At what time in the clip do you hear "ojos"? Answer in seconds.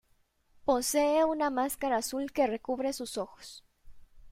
3.19-3.63